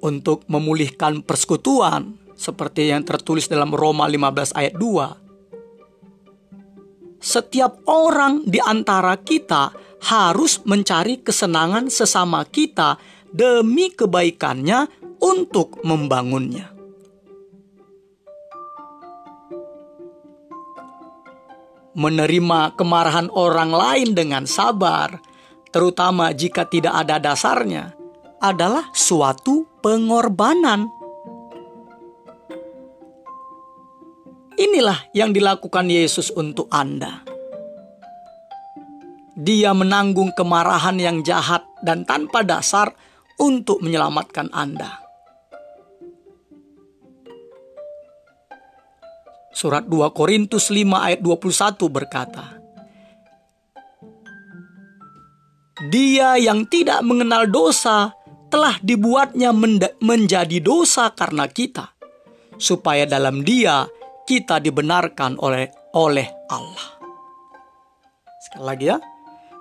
Untuk 0.00 0.48
memulihkan 0.48 1.20
persekutuan, 1.20 2.16
seperti 2.32 2.88
yang 2.88 3.04
tertulis 3.04 3.52
dalam 3.52 3.68
Roma 3.68 4.08
15 4.08 4.56
ayat 4.56 4.74
2, 4.80 5.30
setiap 7.20 7.84
orang 7.84 8.48
di 8.48 8.56
antara 8.56 9.12
kita 9.20 9.76
harus 10.08 10.64
mencari 10.64 11.20
kesenangan 11.20 11.92
sesama 11.92 12.40
kita 12.48 12.96
demi 13.28 13.92
kebaikannya 13.92 14.88
untuk 15.20 15.84
membangunnya. 15.84 16.72
Menerima 21.92 22.72
kemarahan 22.80 23.28
orang 23.36 23.68
lain 23.68 24.16
dengan 24.16 24.48
sabar, 24.48 25.20
terutama 25.68 26.32
jika 26.32 26.64
tidak 26.64 27.04
ada 27.04 27.20
dasarnya, 27.20 27.99
adalah 28.40 28.88
suatu 28.96 29.68
pengorbanan. 29.84 30.88
Inilah 34.56 35.12
yang 35.12 35.36
dilakukan 35.36 35.88
Yesus 35.88 36.32
untuk 36.32 36.68
Anda. 36.72 37.24
Dia 39.36 39.72
menanggung 39.72 40.36
kemarahan 40.36 41.00
yang 41.00 41.24
jahat 41.24 41.64
dan 41.80 42.04
tanpa 42.04 42.44
dasar 42.44 42.92
untuk 43.40 43.80
menyelamatkan 43.80 44.52
Anda. 44.52 45.00
Surat 49.52 49.88
2 49.88 50.16
Korintus 50.16 50.68
5 50.72 50.92
ayat 50.92 51.20
21 51.24 51.88
berkata, 51.88 52.60
Dia 55.88 56.36
yang 56.36 56.68
tidak 56.68 57.00
mengenal 57.00 57.48
dosa 57.48 58.12
telah 58.50 58.76
dibuatnya 58.82 59.54
menjadi 60.02 60.58
dosa 60.58 61.14
karena 61.14 61.46
kita, 61.46 61.94
supaya 62.58 63.06
dalam 63.06 63.46
dia 63.46 63.86
kita 64.26 64.58
dibenarkan 64.58 65.38
oleh 65.38 65.70
oleh 65.94 66.26
Allah. 66.50 66.88
Sekali 68.42 68.64
lagi 68.66 68.84
ya, 68.90 68.98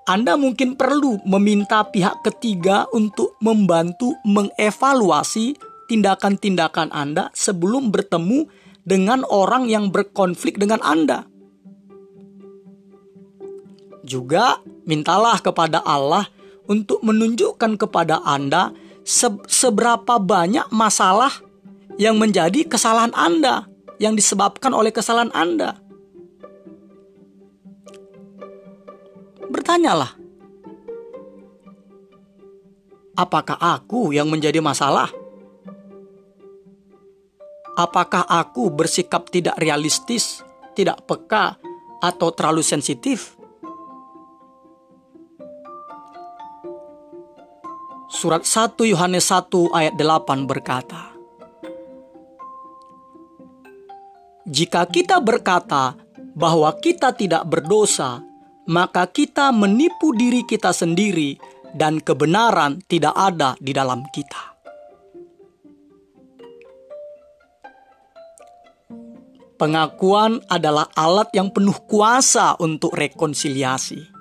Anda 0.05 0.37
mungkin 0.37 0.77
perlu 0.77 1.17
meminta 1.25 1.81
pihak 1.81 2.21
ketiga 2.21 2.85
untuk 2.93 3.33
membantu 3.41 4.13
mengevaluasi 4.21 5.57
tindakan-tindakan 5.89 6.93
Anda 6.93 7.33
sebelum 7.33 7.89
bertemu 7.89 8.45
dengan 8.85 9.25
orang 9.25 9.65
yang 9.65 9.89
berkonflik 9.89 10.61
dengan 10.61 10.77
Anda. 10.85 11.25
Juga 14.05 14.61
mintalah 14.85 15.41
kepada 15.41 15.81
Allah 15.81 16.29
untuk 16.69 17.01
menunjukkan 17.01 17.81
kepada 17.81 18.21
Anda 18.21 18.77
seberapa 19.49 20.21
banyak 20.21 20.69
masalah 20.69 21.33
yang 21.97 22.21
menjadi 22.21 22.61
kesalahan 22.69 23.13
Anda, 23.17 23.65
yang 23.97 24.13
disebabkan 24.13 24.69
oleh 24.69 24.93
kesalahan 24.93 25.33
Anda. 25.33 25.81
Bertanyalah, 29.55 30.11
apakah 33.15 33.55
aku 33.55 34.11
yang 34.11 34.27
menjadi 34.27 34.59
masalah? 34.59 35.07
Apakah 37.79 38.27
aku 38.27 38.67
bersikap 38.67 39.31
tidak 39.31 39.55
realistis, 39.55 40.43
tidak 40.75 41.07
peka, 41.07 41.55
atau 42.03 42.35
terlalu 42.35 42.67
sensitif? 42.67 43.39
Surat 48.11 48.43
1 48.43 48.75
Yohanes 48.91 49.31
1 49.31 49.71
ayat 49.71 49.95
8 49.95 50.51
berkata, 50.51 51.15
Jika 54.51 54.83
kita 54.91 55.23
berkata 55.23 55.95
bahwa 56.35 56.75
kita 56.75 57.15
tidak 57.15 57.47
berdosa, 57.47 58.34
maka 58.65 59.09
kita 59.09 59.53
menipu 59.53 60.13
diri 60.13 60.45
kita 60.45 60.73
sendiri, 60.73 61.37
dan 61.75 61.99
kebenaran 61.99 62.79
tidak 62.87 63.13
ada 63.13 63.53
di 63.59 63.75
dalam 63.75 64.01
kita. 64.15 64.55
Pengakuan 69.55 70.43
adalah 70.51 70.91
alat 70.95 71.31
yang 71.31 71.47
penuh 71.47 71.75
kuasa 71.87 72.59
untuk 72.59 72.91
rekonsiliasi. 72.91 74.15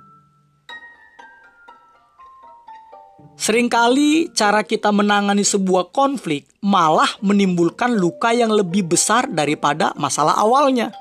Seringkali 3.35 4.31
cara 4.31 4.63
kita 4.63 4.95
menangani 4.95 5.43
sebuah 5.43 5.91
konflik 5.91 6.47
malah 6.63 7.11
menimbulkan 7.19 7.99
luka 7.99 8.31
yang 8.31 8.55
lebih 8.55 8.87
besar 8.87 9.27
daripada 9.27 9.91
masalah 9.99 10.39
awalnya. 10.39 10.95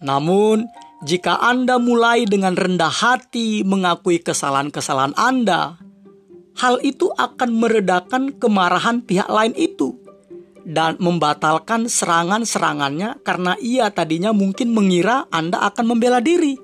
Namun, 0.00 0.64
jika 1.04 1.36
Anda 1.36 1.76
mulai 1.76 2.24
dengan 2.24 2.56
rendah 2.56 2.88
hati 2.88 3.60
mengakui 3.68 4.16
kesalahan-kesalahan 4.24 5.12
Anda, 5.12 5.76
hal 6.56 6.80
itu 6.80 7.12
akan 7.12 7.50
meredakan 7.52 8.32
kemarahan 8.40 9.04
pihak 9.04 9.28
lain 9.28 9.52
itu 9.60 10.00
dan 10.64 10.96
membatalkan 10.96 11.92
serangan-serangannya 11.92 13.20
karena 13.20 13.60
ia 13.60 13.92
tadinya 13.92 14.32
mungkin 14.32 14.72
mengira 14.72 15.28
Anda 15.28 15.68
akan 15.68 15.84
membela 15.84 16.24
diri. 16.24 16.56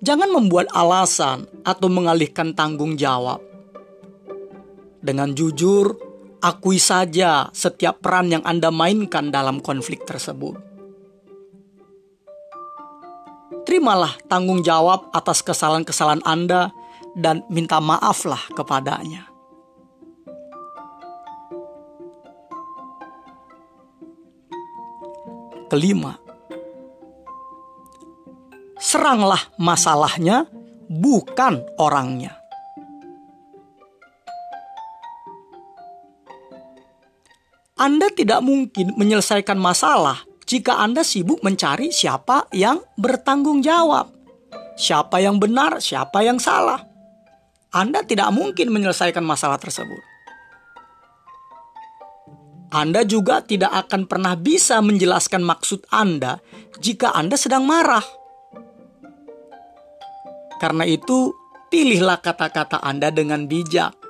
Jangan 0.00 0.32
membuat 0.32 0.72
alasan 0.72 1.44
atau 1.60 1.92
mengalihkan 1.92 2.56
tanggung 2.56 2.96
jawab. 2.96 3.44
Dengan 5.04 5.36
jujur, 5.36 6.07
akui 6.38 6.78
saja 6.78 7.50
setiap 7.50 8.02
peran 8.02 8.30
yang 8.30 8.44
Anda 8.46 8.70
mainkan 8.70 9.30
dalam 9.34 9.58
konflik 9.58 10.06
tersebut. 10.06 10.58
Terimalah 13.68 14.16
tanggung 14.30 14.64
jawab 14.64 15.12
atas 15.12 15.44
kesalahan-kesalahan 15.44 16.24
Anda 16.24 16.72
dan 17.12 17.44
minta 17.52 17.82
maaflah 17.84 18.40
kepadanya. 18.56 19.28
Kelima, 25.68 26.16
seranglah 28.80 29.52
masalahnya, 29.60 30.48
bukan 30.88 31.60
orangnya. 31.76 32.37
Anda 37.78 38.10
tidak 38.10 38.42
mungkin 38.42 38.98
menyelesaikan 38.98 39.54
masalah 39.54 40.26
jika 40.50 40.82
Anda 40.82 41.06
sibuk 41.06 41.46
mencari 41.46 41.94
siapa 41.94 42.50
yang 42.50 42.82
bertanggung 42.98 43.62
jawab, 43.62 44.10
siapa 44.74 45.22
yang 45.22 45.38
benar, 45.38 45.78
siapa 45.78 46.26
yang 46.26 46.42
salah. 46.42 46.82
Anda 47.70 48.02
tidak 48.02 48.34
mungkin 48.34 48.74
menyelesaikan 48.74 49.22
masalah 49.22 49.62
tersebut. 49.62 50.02
Anda 52.74 53.06
juga 53.06 53.46
tidak 53.46 53.86
akan 53.86 54.10
pernah 54.10 54.34
bisa 54.34 54.82
menjelaskan 54.82 55.46
maksud 55.46 55.86
Anda 55.94 56.42
jika 56.82 57.14
Anda 57.14 57.38
sedang 57.38 57.62
marah. 57.62 58.02
Karena 60.58 60.82
itu, 60.82 61.30
pilihlah 61.70 62.18
kata-kata 62.18 62.82
Anda 62.82 63.14
dengan 63.14 63.46
bijak. 63.46 64.07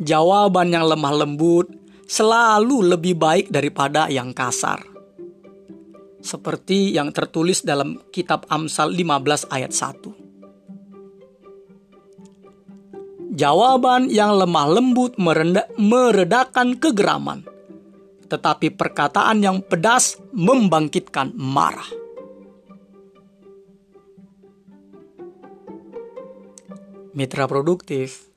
Jawaban 0.00 0.72
yang 0.72 0.88
lemah 0.88 1.12
lembut 1.12 1.68
selalu 2.08 2.96
lebih 2.96 3.20
baik 3.20 3.52
daripada 3.52 4.08
yang 4.08 4.32
kasar. 4.32 4.80
Seperti 6.20 6.92
yang 6.96 7.12
tertulis 7.12 7.64
dalam 7.64 7.96
kitab 8.12 8.44
Amsal 8.48 8.92
15 8.92 9.48
ayat 9.52 9.72
1. 9.72 10.12
Jawaban 13.30 14.10
yang 14.12 14.36
lemah 14.36 14.66
lembut 14.68 15.16
merenda, 15.16 15.64
meredakan 15.80 16.76
kegeraman, 16.76 17.40
tetapi 18.28 18.68
perkataan 18.74 19.40
yang 19.40 19.64
pedas 19.64 20.20
membangkitkan 20.36 21.32
marah. 21.38 21.88
Mitra 27.16 27.48
produktif 27.48 28.29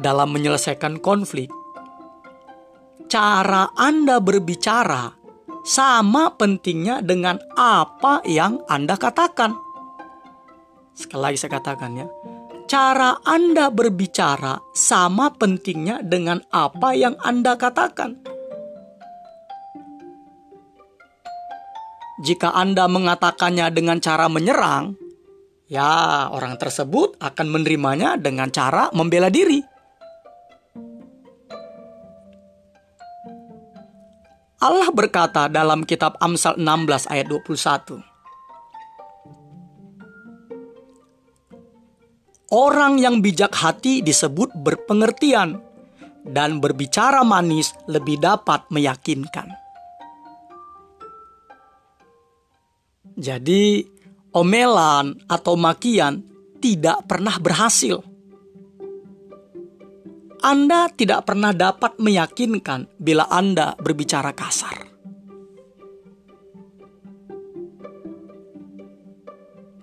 dalam 0.00 0.32
menyelesaikan 0.32 1.00
konflik, 1.02 1.52
cara 3.12 3.68
Anda 3.76 4.22
berbicara 4.22 5.12
sama 5.62 6.32
pentingnya 6.34 7.04
dengan 7.04 7.38
apa 7.54 8.24
yang 8.24 8.64
Anda 8.66 8.96
katakan. 8.96 9.52
Sekali 10.92 11.20
lagi 11.20 11.38
saya 11.40 11.56
katakan 11.56 11.92
ya, 11.96 12.06
cara 12.68 13.20
Anda 13.24 13.68
berbicara 13.68 14.60
sama 14.72 15.32
pentingnya 15.32 16.00
dengan 16.00 16.40
apa 16.52 16.96
yang 16.96 17.16
Anda 17.20 17.56
katakan. 17.56 18.22
Jika 22.22 22.54
Anda 22.54 22.86
mengatakannya 22.86 23.66
dengan 23.74 23.98
cara 23.98 24.30
menyerang, 24.30 24.94
ya 25.66 26.28
orang 26.30 26.54
tersebut 26.60 27.18
akan 27.18 27.46
menerimanya 27.50 28.14
dengan 28.20 28.52
cara 28.52 28.92
membela 28.94 29.26
diri. 29.26 29.71
Allah 34.62 34.94
berkata 34.94 35.50
dalam 35.50 35.82
kitab 35.82 36.14
Amsal 36.22 36.54
16 36.54 37.10
ayat 37.10 37.26
21. 37.26 37.98
Orang 42.54 43.02
yang 43.02 43.18
bijak 43.18 43.50
hati 43.58 44.06
disebut 44.06 44.54
berpengertian 44.54 45.58
dan 46.22 46.62
berbicara 46.62 47.26
manis 47.26 47.74
lebih 47.90 48.22
dapat 48.22 48.62
meyakinkan. 48.70 49.50
Jadi, 53.18 53.82
omelan 54.30 55.26
atau 55.26 55.58
makian 55.58 56.22
tidak 56.62 57.02
pernah 57.10 57.34
berhasil 57.42 58.11
anda 60.42 60.90
tidak 60.90 61.30
pernah 61.30 61.54
dapat 61.54 62.02
meyakinkan 62.02 62.90
bila 62.98 63.30
Anda 63.30 63.78
berbicara 63.78 64.34
kasar. 64.34 64.90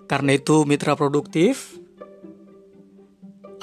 Karena 0.04 0.36
itu, 0.36 0.68
mitra 0.68 0.92
produktif, 1.00 1.80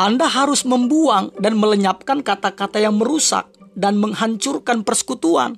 Anda 0.02 0.26
harus 0.26 0.66
membuang 0.66 1.38
dan 1.38 1.62
melenyapkan 1.62 2.26
kata-kata 2.26 2.82
yang 2.82 2.98
merusak 2.98 3.46
dan 3.78 4.02
menghancurkan 4.02 4.82
persekutuan. 4.82 5.54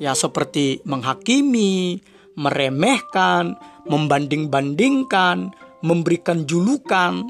Ya, 0.00 0.16
seperti 0.16 0.80
menghakimi, 0.88 2.00
meremehkan, 2.32 3.60
membanding-bandingkan, 3.84 5.52
memberikan 5.84 6.48
julukan 6.48 7.28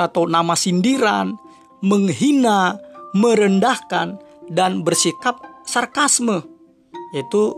atau 0.00 0.24
nama 0.24 0.56
sindiran, 0.56 1.36
menghina, 1.82 2.78
merendahkan, 3.12 4.16
dan 4.48 4.86
bersikap 4.86 5.42
sarkasme, 5.66 6.42
yaitu 7.14 7.54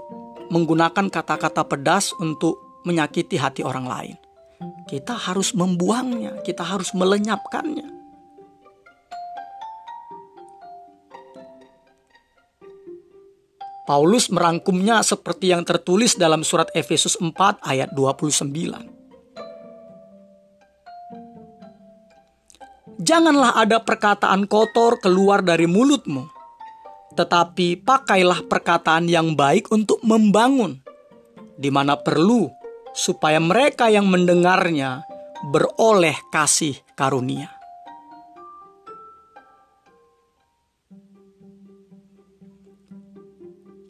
menggunakan 0.49 1.09
kata-kata 1.09 1.65
pedas 1.65 2.13
untuk 2.21 2.83
menyakiti 2.85 3.41
hati 3.41 3.65
orang 3.65 3.87
lain. 3.89 4.17
Kita 4.89 5.17
harus 5.17 5.57
membuangnya, 5.57 6.41
kita 6.45 6.65
harus 6.65 6.93
melenyapkannya. 6.93 7.95
Paulus 13.85 14.33
merangkumnya 14.33 15.05
seperti 15.05 15.53
yang 15.53 15.61
tertulis 15.61 16.17
dalam 16.17 16.41
surat 16.41 16.73
Efesus 16.73 17.21
4 17.21 17.61
ayat 17.61 17.93
29. 17.93 19.04
Janganlah 23.05 23.61
ada 23.61 23.85
perkataan 23.85 24.49
kotor 24.49 24.97
keluar 24.97 25.45
dari 25.45 25.69
mulutmu, 25.69 26.25
tetapi 27.12 27.85
pakailah 27.85 28.49
perkataan 28.49 29.12
yang 29.12 29.37
baik 29.37 29.69
untuk 29.69 30.01
membangun, 30.01 30.81
di 31.61 31.69
mana 31.69 32.01
perlu, 32.01 32.49
supaya 32.97 33.37
mereka 33.45 33.93
yang 33.93 34.09
mendengarnya 34.09 35.05
beroleh 35.53 36.17
kasih 36.33 36.81
karunia. 36.97 37.53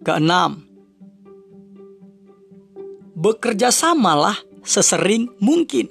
Keenam, 0.03 0.67
bekerja 3.15 3.71
samalah 3.71 4.43
sesering 4.67 5.31
mungkin. 5.39 5.87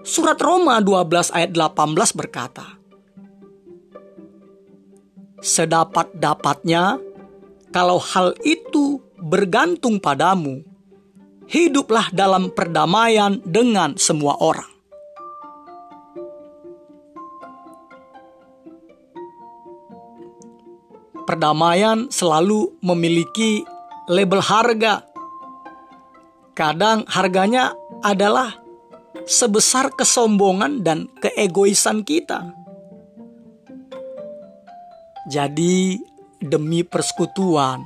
Surat 0.00 0.40
Roma 0.40 0.80
12 0.80 1.28
ayat 1.36 1.50
18 1.52 2.16
berkata, 2.16 2.80
Sedapat-dapatnya, 5.40 7.00
kalau 7.72 7.96
hal 8.00 8.36
itu 8.44 9.00
bergantung 9.20 10.00
padamu, 10.00 10.64
hiduplah 11.48 12.12
dalam 12.12 12.52
perdamaian 12.52 13.40
dengan 13.44 13.96
semua 13.96 14.36
orang. 14.40 14.68
Perdamaian 21.24 22.10
selalu 22.10 22.74
memiliki 22.82 23.64
label 24.10 24.42
harga. 24.42 25.04
Kadang 26.52 27.06
harganya 27.06 27.72
adalah 28.02 28.59
sebesar 29.28 29.92
kesombongan 29.92 30.84
dan 30.84 31.08
keegoisan 31.20 32.04
kita. 32.04 32.52
Jadi, 35.30 36.00
demi 36.40 36.82
persekutuan, 36.82 37.84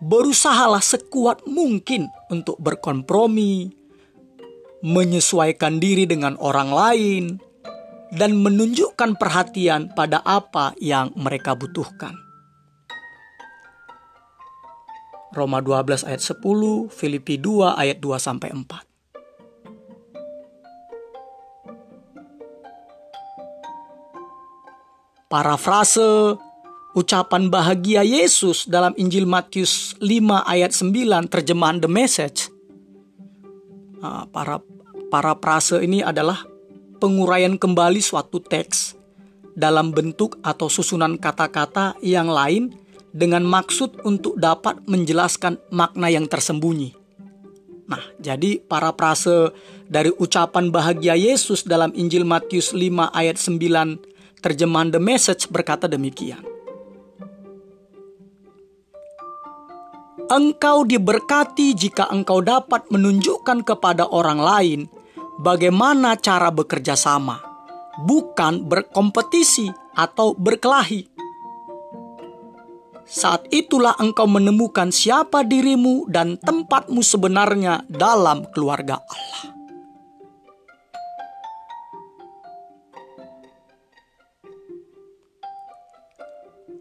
berusahalah 0.00 0.82
sekuat 0.82 1.44
mungkin 1.46 2.08
untuk 2.32 2.56
berkompromi, 2.58 3.70
menyesuaikan 4.82 5.78
diri 5.78 6.08
dengan 6.08 6.34
orang 6.40 6.70
lain, 6.72 7.24
dan 8.08 8.40
menunjukkan 8.40 9.20
perhatian 9.20 9.92
pada 9.92 10.24
apa 10.24 10.72
yang 10.80 11.12
mereka 11.12 11.52
butuhkan. 11.52 12.16
Roma 15.36 15.60
12 15.60 16.08
ayat 16.08 16.22
10, 16.24 16.88
Filipi 16.88 17.36
2 17.36 17.76
ayat 17.76 18.00
2 18.00 18.16
sampai 18.16 18.48
4. 18.50 18.87
Parafrase 25.28 26.40
ucapan 26.96 27.52
bahagia 27.52 28.00
Yesus 28.00 28.64
dalam 28.64 28.96
Injil 28.96 29.28
Matius 29.28 29.92
5 30.00 30.08
ayat 30.48 30.72
9 30.72 31.28
terjemahan 31.28 31.84
The 31.84 31.90
Message. 31.92 32.48
Nah, 34.00 34.24
para 34.32 34.64
para 35.12 35.36
prase 35.36 35.84
ini 35.84 36.00
adalah 36.00 36.48
penguraian 36.96 37.60
kembali 37.60 38.00
suatu 38.00 38.40
teks 38.40 38.96
dalam 39.52 39.92
bentuk 39.92 40.40
atau 40.40 40.72
susunan 40.72 41.20
kata-kata 41.20 42.00
yang 42.00 42.32
lain 42.32 42.72
dengan 43.12 43.44
maksud 43.44 44.00
untuk 44.08 44.32
dapat 44.40 44.80
menjelaskan 44.88 45.60
makna 45.68 46.08
yang 46.08 46.24
tersembunyi. 46.24 46.96
Nah, 47.84 48.00
jadi 48.16 48.64
para 48.64 48.96
prase 48.96 49.52
dari 49.92 50.08
ucapan 50.08 50.72
bahagia 50.72 51.20
Yesus 51.20 51.68
dalam 51.68 51.92
Injil 51.92 52.24
Matius 52.24 52.72
5 52.72 53.12
ayat 53.12 53.36
9 53.36 54.16
Terjemahan 54.48 54.88
The 54.88 54.96
Message 54.96 55.52
berkata 55.52 55.84
demikian. 55.84 56.40
Engkau 60.32 60.88
diberkati 60.88 61.76
jika 61.76 62.08
engkau 62.08 62.40
dapat 62.40 62.88
menunjukkan 62.88 63.60
kepada 63.60 64.08
orang 64.08 64.40
lain 64.40 64.80
bagaimana 65.36 66.16
cara 66.16 66.48
bekerja 66.48 66.96
sama, 66.96 67.44
bukan 68.08 68.64
berkompetisi 68.64 69.68
atau 69.92 70.32
berkelahi. 70.32 71.04
Saat 73.04 73.52
itulah 73.52 74.00
engkau 74.00 74.24
menemukan 74.24 74.88
siapa 74.88 75.44
dirimu 75.44 76.08
dan 76.08 76.40
tempatmu 76.40 77.04
sebenarnya 77.04 77.84
dalam 77.84 78.48
keluarga 78.56 78.96
Allah. 78.96 79.57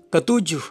Ketujuh, 0.08 0.64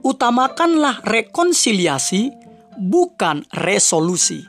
utamakanlah 0.00 1.04
rekonsiliasi, 1.04 2.32
bukan 2.80 3.44
resolusi. 3.52 4.40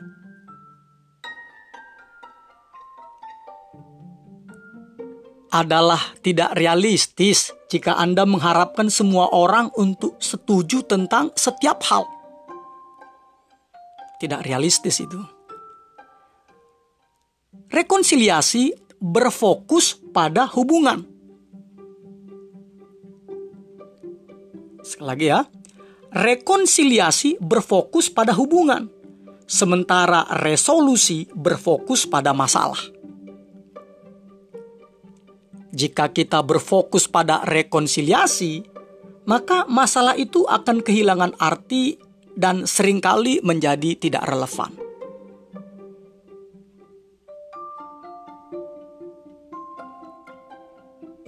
Adalah 5.52 6.00
tidak 6.24 6.56
realistis 6.56 7.52
jika 7.68 8.00
Anda 8.00 8.24
mengharapkan 8.24 8.88
semua 8.88 9.28
orang 9.36 9.68
untuk 9.76 10.16
setuju 10.24 10.88
tentang 10.88 11.36
setiap 11.36 11.84
hal. 11.92 12.08
Tidak 14.16 14.40
realistis 14.40 15.04
itu. 15.04 15.20
Rekonsiliasi 17.68 18.72
berfokus 19.04 20.00
pada 20.16 20.48
hubungan. 20.48 21.17
Sekali 24.88 25.04
lagi 25.12 25.26
ya. 25.28 25.40
Rekonsiliasi 26.08 27.36
berfokus 27.36 28.08
pada 28.08 28.32
hubungan, 28.32 28.88
sementara 29.44 30.24
resolusi 30.40 31.28
berfokus 31.36 32.08
pada 32.08 32.32
masalah. 32.32 32.80
Jika 35.68 36.08
kita 36.08 36.40
berfokus 36.40 37.04
pada 37.04 37.44
rekonsiliasi, 37.44 38.64
maka 39.28 39.68
masalah 39.68 40.16
itu 40.16 40.48
akan 40.48 40.80
kehilangan 40.80 41.36
arti 41.36 42.00
dan 42.32 42.64
sering 42.64 43.04
kali 43.04 43.44
menjadi 43.44 44.00
tidak 44.00 44.24
relevan. 44.24 44.72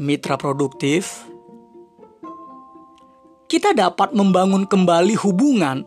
Mitra 0.01 0.41
produktif 0.41 1.30
kita 3.51 3.75
dapat 3.75 4.15
membangun 4.15 4.63
kembali 4.63 5.19
hubungan 5.27 5.83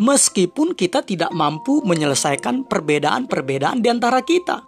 meskipun 0.00 0.72
kita 0.72 1.04
tidak 1.04 1.28
mampu 1.36 1.84
menyelesaikan 1.84 2.64
perbedaan-perbedaan 2.64 3.84
di 3.84 3.92
antara 3.92 4.24
kita. 4.24 4.64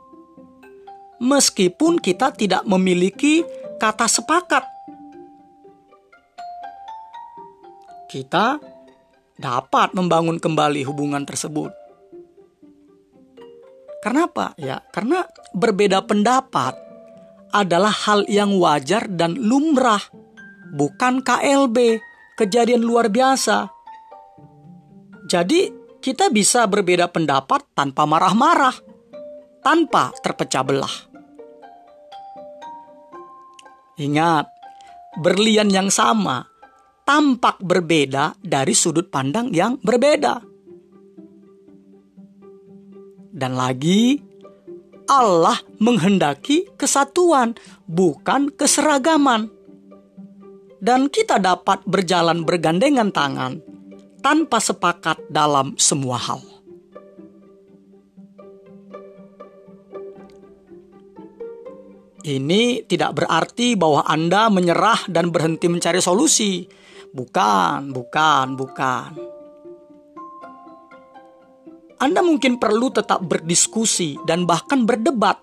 Meskipun 1.24 1.96
kita 1.96 2.36
tidak 2.36 2.68
memiliki 2.68 3.40
kata 3.80 4.04
sepakat. 4.04 4.68
Kita 8.12 8.60
dapat 9.40 9.96
membangun 9.96 10.36
kembali 10.36 10.84
hubungan 10.84 11.24
tersebut. 11.24 11.72
Karena 14.04 14.28
apa? 14.28 14.52
Ya, 14.60 14.84
karena 14.92 15.24
berbeda 15.56 16.04
pendapat 16.04 16.76
adalah 17.50 17.90
hal 17.90 18.28
yang 18.28 18.60
wajar 18.60 19.08
dan 19.08 19.34
lumrah 19.40 20.04
bukan 20.72 21.20
KLB, 21.24 22.00
kejadian 22.38 22.84
luar 22.84 23.08
biasa. 23.12 23.68
Jadi, 25.28 25.68
kita 25.98 26.30
bisa 26.30 26.64
berbeda 26.64 27.10
pendapat 27.10 27.66
tanpa 27.74 28.06
marah-marah, 28.08 28.76
tanpa 29.60 30.14
terpecah 30.22 30.64
belah. 30.64 30.96
Ingat, 33.98 34.46
berlian 35.18 35.68
yang 35.68 35.90
sama 35.90 36.46
tampak 37.02 37.58
berbeda 37.64 38.36
dari 38.38 38.76
sudut 38.76 39.08
pandang 39.08 39.48
yang 39.50 39.80
berbeda. 39.80 40.44
Dan 43.32 43.56
lagi, 43.56 44.20
Allah 45.08 45.56
menghendaki 45.80 46.68
kesatuan, 46.76 47.56
bukan 47.88 48.52
keseragaman 48.52 49.57
dan 50.78 51.10
kita 51.10 51.42
dapat 51.42 51.82
berjalan 51.86 52.46
bergandengan 52.46 53.10
tangan 53.10 53.58
tanpa 54.22 54.58
sepakat 54.58 55.18
dalam 55.30 55.74
semua 55.78 56.18
hal. 56.18 56.42
Ini 62.28 62.84
tidak 62.84 63.24
berarti 63.24 63.72
bahwa 63.72 64.04
Anda 64.04 64.52
menyerah 64.52 65.08
dan 65.08 65.32
berhenti 65.32 65.70
mencari 65.70 66.02
solusi. 66.02 66.66
Bukan, 67.08 67.94
bukan, 67.94 68.46
bukan. 68.52 69.10
Anda 71.98 72.20
mungkin 72.20 72.60
perlu 72.60 72.92
tetap 72.92 73.24
berdiskusi 73.24 74.20
dan 74.28 74.44
bahkan 74.44 74.84
berdebat, 74.84 75.40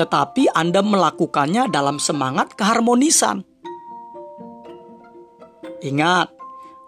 tetapi 0.00 0.50
Anda 0.50 0.80
melakukannya 0.80 1.68
dalam 1.70 2.00
semangat 2.00 2.56
keharmonisan 2.56 3.44
Ingat, 5.84 6.32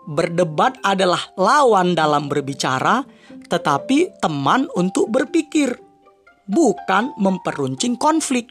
berdebat 0.09 0.81
adalah 0.81 1.20
lawan 1.37 1.92
dalam 1.92 2.33
berbicara, 2.33 3.05
tetapi 3.53 4.16
teman 4.24 4.64
untuk 4.72 5.12
berpikir, 5.12 5.77
bukan 6.48 7.12
memperuncing 7.20 8.01
konflik. 8.01 8.48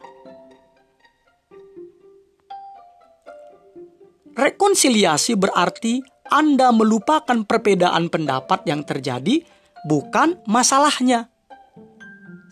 Rekonsiliasi 4.37 5.33
berarti 5.33 5.97
Anda 6.29 6.69
melupakan 6.69 7.41
perbedaan 7.41 8.13
pendapat 8.13 8.69
yang 8.69 8.85
terjadi, 8.85 9.41
bukan 9.89 10.37
masalahnya. 10.45 11.33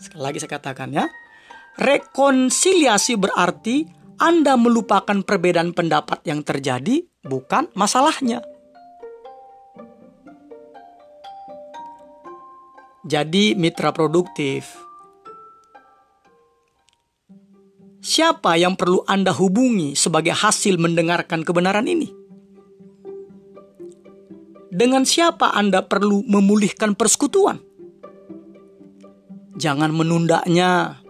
Sekali 0.02 0.22
lagi 0.26 0.38
saya 0.42 0.58
katakan 0.58 0.90
ya, 0.90 1.06
rekonsiliasi 1.78 3.14
berarti 3.14 3.96
anda 4.16 4.56
melupakan 4.56 5.20
perbedaan 5.20 5.76
pendapat 5.76 6.24
yang 6.24 6.40
terjadi, 6.40 7.04
bukan 7.26 7.68
masalahnya. 7.74 8.40
Jadi, 13.06 13.54
mitra 13.54 13.94
produktif, 13.94 14.66
siapa 18.02 18.58
yang 18.58 18.74
perlu 18.74 19.06
Anda 19.06 19.30
hubungi 19.30 19.94
sebagai 19.94 20.34
hasil 20.34 20.74
mendengarkan 20.74 21.46
kebenaran 21.46 21.86
ini? 21.86 22.10
Dengan 24.74 25.06
siapa 25.06 25.54
Anda 25.54 25.86
perlu 25.86 26.26
memulihkan 26.26 26.98
persekutuan? 26.98 27.62
Jangan 29.56 29.94
menundanya. 29.94 31.00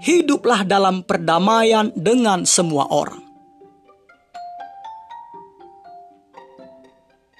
hiduplah 0.02 0.66
dalam 0.66 1.06
perdamaian 1.06 1.94
dengan 1.94 2.42
semua 2.42 2.90
orang. 2.90 3.31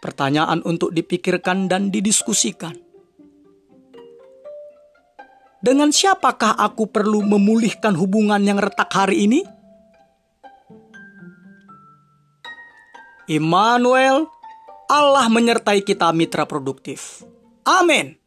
Pertanyaan 0.03 0.66
untuk 0.66 0.90
dipikirkan 0.90 1.70
dan 1.70 1.94
didiskusikan. 1.94 2.74
Dengan 5.62 5.94
siapakah 5.94 6.59
aku 6.59 6.90
perlu 6.90 7.22
memulihkan 7.22 7.94
hubungan 7.94 8.42
yang 8.42 8.59
retak 8.59 8.90
hari 8.90 9.30
ini? 9.30 9.46
Immanuel, 13.30 14.26
Allah 14.90 15.30
menyertai 15.30 15.86
kita 15.86 16.11
mitra 16.11 16.50
produktif. 16.50 17.22
Amin. 17.62 18.21